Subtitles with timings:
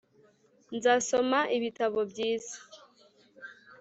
[0.77, 2.55] nzasoma ibitabo byiza